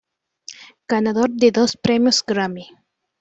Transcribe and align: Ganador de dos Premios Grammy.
Ganador 0.87 1.29
de 1.29 1.51
dos 1.51 1.77
Premios 1.77 2.23
Grammy. 2.25 2.65